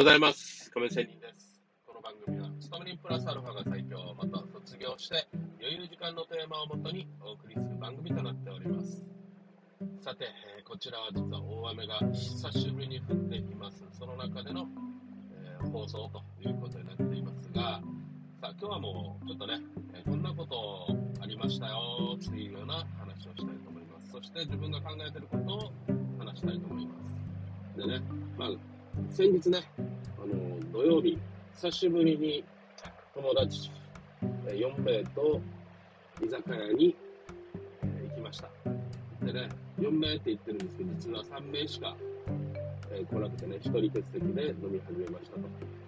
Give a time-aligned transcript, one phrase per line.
[0.00, 0.70] ございます。
[0.70, 1.60] 亀仙人です。
[1.84, 5.28] この番組は、勤め人プラスアルファが最強、また卒業して
[5.60, 9.04] 余裕時間のテーマをもとにお送りする番組となっております。
[10.00, 10.24] さて、
[10.56, 13.84] えーこちらは実は大雨が久しぶりに降っています。
[13.92, 14.66] その中での、
[15.34, 17.82] えー放送ということになっていますが、
[18.40, 19.60] さあ今日はもうちょっとね、
[19.92, 24.12] えーこんなことありましたよっていうような話をしたいと思います。
[24.12, 25.72] そして自分が考えてることを
[26.18, 26.94] 話したいと思いま
[27.76, 27.76] す。
[27.76, 28.02] でね、
[28.38, 28.50] まあ
[29.10, 29.58] 先日ね、
[30.72, 31.18] 土曜日、
[31.54, 32.44] 久しぶりに
[33.12, 33.72] 友達
[34.46, 35.40] 4名と
[36.22, 36.96] 居酒屋に
[38.08, 38.48] 行きました。
[39.26, 39.48] でね、
[39.80, 41.96] 4名って言ってるんですけど、実は3名しか、
[42.92, 45.38] え来なくてね、1人欠席で飲み始めました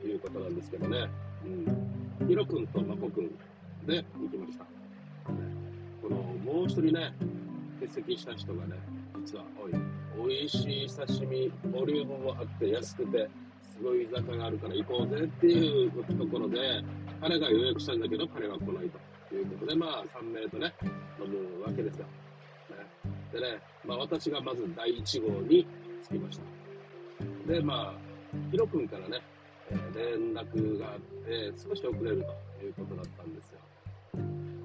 [0.00, 1.10] ということなんですけどね、
[2.20, 3.30] うん、ヒロ君とマコ君
[3.86, 4.64] で行きました。
[6.02, 7.12] このもう1人ね、
[7.80, 8.76] 欠席した人がね、
[9.24, 13.28] 実は、おい、美味しい刺身、ボリュームもあって安くて、
[13.80, 16.58] すごい居酒屋があるから行こうぜっていうところで、
[17.18, 18.90] 彼が予約したんだけど、彼は来ない
[19.30, 20.70] ということで、まあ、3名とね、
[21.18, 22.04] 飲むわけですよ。
[22.68, 22.76] ね、
[23.32, 25.66] でね、まあ、私がまず第1号に
[26.04, 26.38] 着きまし
[27.46, 27.52] た。
[27.52, 29.22] で、まあ、ヒロ君からね、
[29.70, 32.22] え連絡があって、少し遅れる
[32.58, 33.60] ということだったんですよ。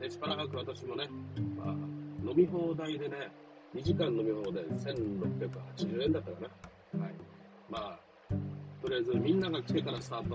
[0.00, 1.08] で、しばらく私もね、
[1.56, 1.68] まあ、
[2.28, 3.30] 飲み放題でね、
[3.72, 6.40] 2時間飲み放題1680円だったか
[6.92, 7.04] な。
[7.04, 7.14] はい。
[7.70, 8.05] まあ、
[8.96, 10.34] とりあえずみんなが来てからスタート、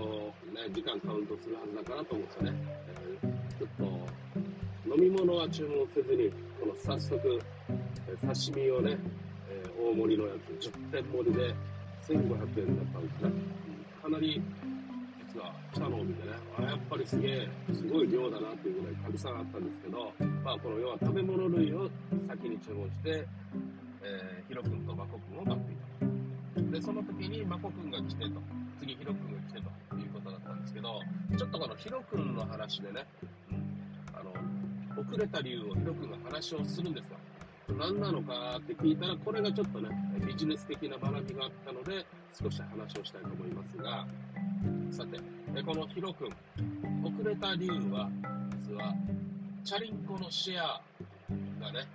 [0.54, 2.52] ね、時間カウントするはずだからと思ってね、
[2.86, 8.96] えーちょっと飲み物は注文せずに、この早速、刺身をね、
[9.50, 11.54] えー大盛りのやつ、10点盛りで
[12.06, 12.14] 1500
[12.62, 13.30] 円だったんですね。
[14.00, 14.42] かなり、
[15.34, 20.12] 実は来たのを見てね、あやっぱりすげえ、すごい量だなっていうぐらいたくさんあったんですけど、
[20.44, 21.90] まあこの要は食べ物類を
[22.28, 23.26] 先に注文して、
[24.04, 25.71] えー、ヒロ君とマコ君を待って。
[26.84, 28.40] その時にマコ君が来てと、
[28.80, 31.00] 次ヒロ君が来てということだったんですけど、
[31.38, 33.06] ちょっとこのヒロ君の話でね、
[33.52, 37.18] うんあの、遅れた理由をヒロ君が話をするんですよ。
[37.78, 39.90] 何なのかって聞いたら、これがちょっとね、
[40.26, 44.06] ビジネス的な学びがあったので、少し話をしたいと思いますが、
[44.90, 45.18] さて、
[45.62, 46.28] このヒロ君、
[47.04, 48.10] 遅れた理由は、
[48.60, 48.92] 実は、
[49.62, 50.80] チャリンコのシェア
[51.60, 51.86] がね、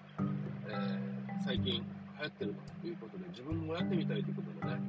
[0.70, 1.08] えー
[1.48, 1.82] 最近
[2.18, 4.82] 流行ってるということで、自分もやってみたいということでね、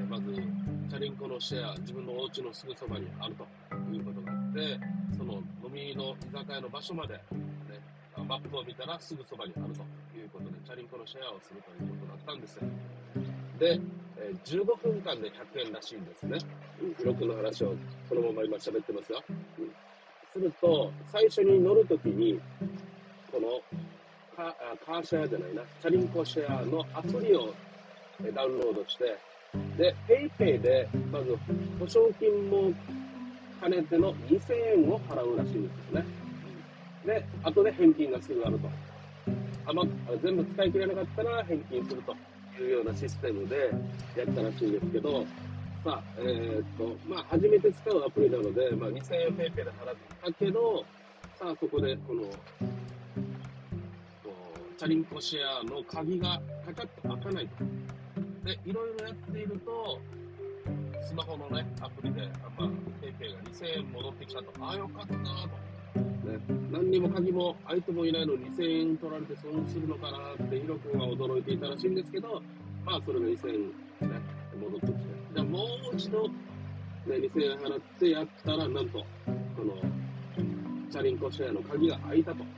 [0.00, 3.46] えまず、チャリンコのシェア、自分のお家のすぐそばにあると
[3.94, 4.80] いうことがあって、
[5.16, 7.20] その飲みの居酒屋の場所まで、ね、
[8.16, 9.82] マップを見たらすぐそばにあると
[10.16, 12.66] いうことで、チャリンコのシェアをするということだったんですよ。
[13.58, 13.80] で、
[14.18, 16.38] え15分間で100円らしいんですね。
[16.82, 17.74] うん記録の話を
[18.08, 19.22] そのまま今喋ってますよ。
[20.32, 22.40] すると、最初に乗るときに、
[23.30, 23.62] この
[24.36, 24.54] カ
[24.84, 27.54] カーシェアじゃないな、チャリンコシェアのアプリを
[28.34, 29.16] ダウンロードして、
[29.76, 29.94] で、
[30.38, 31.36] PayPay で、まず
[31.78, 32.72] 保証金も
[33.60, 34.54] 兼ねての2000
[34.84, 36.06] 円を払うらしいんですよね。
[37.04, 38.70] で、後で返金がすぐあると。
[39.64, 39.84] あま、
[40.22, 42.16] 全部使い切れなかったら返金すると
[42.60, 43.70] いうようなシステムで
[44.16, 45.26] やったらしいんですけど、
[45.84, 50.84] さあ、えーっと、まあ、初めて使うアプリなので、まあ、2000円 PayPay で払ったけど、
[51.38, 52.30] さあ、そこで、この、
[54.82, 57.64] チャリンコシェアの鍵がカチャッと開かないと。
[58.44, 60.00] で、いろいろやっていると、
[61.00, 62.22] スマホのね、アプリで、
[62.58, 62.68] まあ、
[63.00, 64.52] PayPay が2000円戻ってきたと。
[64.60, 65.22] ああ、よかったな
[65.94, 66.00] と。
[66.00, 66.40] ね、
[66.72, 72.42] 何にも鍵も相手もいないのに2000円取られて損するのかなってヒロ君は驚いていたらしいんですけど、
[72.84, 74.20] まあそれが2000円、ね、
[74.60, 74.98] 戻ってきて、
[75.32, 75.58] じゃも
[75.92, 76.34] う一度、ね、
[77.06, 79.06] 2000円払ってやったら、なんと、
[79.56, 79.80] この
[80.90, 82.48] チャリンコシェアの鍵が開いたと、ね、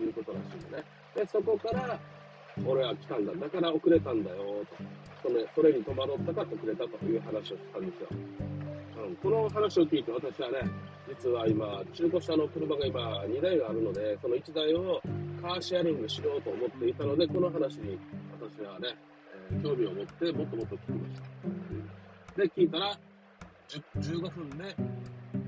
[0.00, 1.03] いうことらしいんでね。
[1.14, 1.98] で、そこから、
[2.66, 4.36] 俺は来たんだ、だから遅れたんだよ
[5.22, 8.08] と、それそれに戸惑ったから遅れたという話をしたんですよ。
[9.06, 10.58] うん、この話を聞いて私はね、
[11.08, 15.00] 実は今、中古車の車が今2台があるので、その1台を
[15.42, 17.98] カーシェアリングしようと思っていたので、この話に
[18.40, 18.96] 私はね、
[19.50, 21.20] えー興味を持ってもっともっと聞きまし
[22.36, 22.42] た。
[22.42, 22.98] で、聞いたら、
[23.98, 24.64] 15分で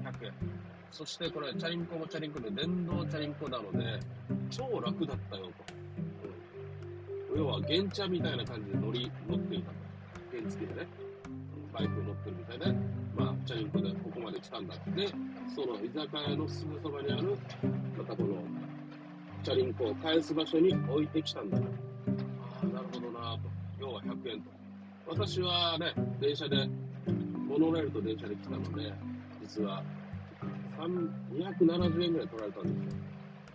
[0.05, 0.56] 100円。
[0.91, 4.01] そしてこれ、チャリンコもチャリンコで電動チャリンコなので、
[4.51, 5.75] 超楽だったよと。
[5.75, 9.77] うん要は、原茶みたいな感じで乗り、乗っていたと。
[10.33, 10.87] 原付でね。
[11.73, 12.73] バイク乗ってるみたいで、
[13.15, 15.09] まあ、チャリンコでここまで来たんだって、
[15.55, 17.37] その居酒屋のすぐそばにある、
[17.99, 18.43] またこの、
[19.43, 21.65] チャリンコを返す場所に置いてきたんだと。
[21.65, 21.69] あ
[22.63, 23.41] あ、なるほどなと。
[23.79, 24.51] 要は100円と。
[25.07, 26.67] 私はね、電車で、
[27.47, 28.93] モノレールと電車で来たので、
[29.43, 29.83] 実は、
[30.79, 33.07] 3 270円ぐらい取られたんですよ。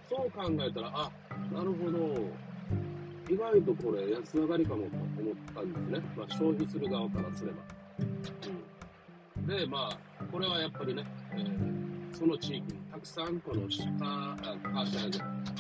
[0.10, 1.12] そう考えたら、あ、
[1.54, 2.52] なるほど。
[3.30, 6.02] 意外とこれ安上がりかもと思ったんですね。
[6.18, 7.58] まあ、消費する側からすれば。
[9.38, 15.18] うん、で、まあ、これはやっぱりね、えー、その地域にたくさんこのシカー、カーシェアリング、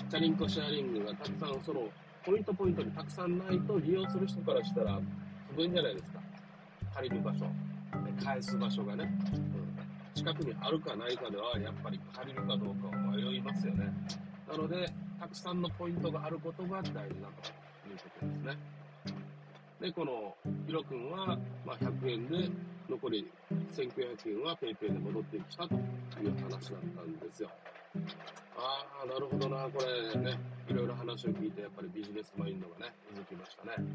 [0.09, 1.87] チャリンコシェアリングがたくさん、その
[2.25, 4.99] ポイントポイントにたくさんないと利用する人からしたら
[5.55, 6.19] 不便じゃないですか。
[6.95, 7.45] 借りる場所、
[8.21, 9.60] 返す場所がね、うん、
[10.13, 13.91] 近くにあるかないかではやっぱり借りるかどうかを迷いますよね。
[14.49, 14.85] なので、
[15.19, 17.29] たくさんのポイントがあることが大事だというこ
[18.19, 18.57] とですね。
[19.79, 20.35] で、この
[20.67, 22.49] ヒロ君は、まあ、100円で、
[22.89, 23.31] 残り
[23.71, 25.77] 1900円は PayPay で戻ってきたとい
[26.27, 27.49] う話だったんですよ。
[28.57, 30.37] ああ、なるほどな、これね、
[30.67, 33.87] いろいろ話を聞いて、やっぱりビジネスマインドがね、続きましたね。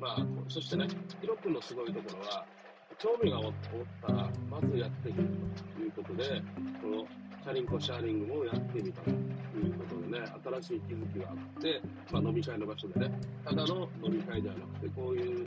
[0.00, 0.88] まあ、そしてね、
[1.20, 2.44] ヒロ君のすごいところは、
[2.98, 3.52] 興味がおっ
[4.06, 5.28] たら、まずやってみる
[5.76, 6.42] ということで、
[6.82, 7.06] この
[7.42, 11.80] チャリンコシャーリングもやってみたということでね、新しい気づきがあって、
[12.10, 15.46] まあ、飲み会の場所でね、ただの飲み会ではなくて、こういう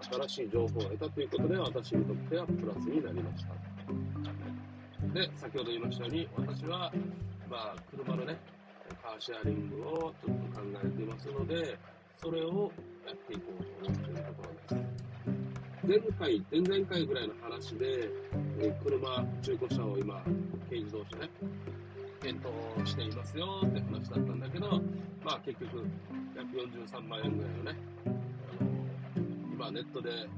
[0.00, 3.52] 新しい情報を得たということで、私にとってはプラスになりました。
[5.12, 6.92] で、先ほど言いましたように、私は、
[7.50, 8.38] まあ、車のね、
[9.02, 11.76] カーシェアリングをちょっと考えていますので、
[12.22, 12.70] それを
[13.06, 14.11] やっていこうと思って。
[15.84, 18.08] 前回、前々回ぐらいの話で、
[18.60, 20.22] え、車、中古車を今、
[20.68, 21.28] 軽自動車ね、
[22.20, 22.40] 検
[22.78, 24.80] 討していますよって話だったんだけど、
[25.24, 25.84] まあ結局、
[26.36, 28.70] 約43万円ぐらいのね、あの
[29.52, 30.28] 今ネットで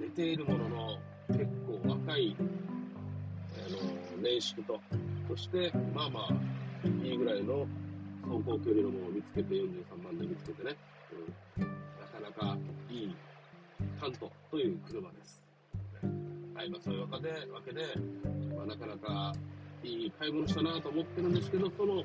[0.00, 4.80] 出ているものの結構若い、あの年式と、
[5.28, 7.66] そしてまあまあいいぐらいの
[8.22, 10.76] 走行距離のものを見つけて、43万で見つけてね、
[11.58, 12.56] うん、なかなか
[12.88, 13.16] いい
[14.02, 15.40] カントという車です。
[16.56, 17.82] はい、まあ、そういうわけで、わけで
[18.56, 19.32] まあ、なかなか
[19.84, 22.04] いい買い物したなと思ってるんですけど、その、ね、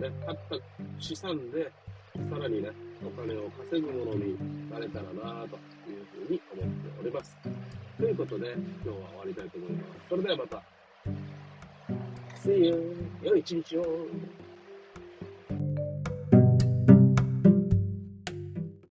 [0.00, 0.10] 買っ
[0.48, 0.56] た
[0.98, 1.70] 資産で、
[2.30, 2.70] さらにね、
[3.04, 4.38] お金を稼ぐものに
[4.70, 7.36] なれたらなというふうに思っております。
[7.98, 10.08] ということで、今日は終わりたいと思います。
[10.08, 10.62] それではまた。
[12.42, 12.96] See you!
[13.22, 14.06] 良い一日を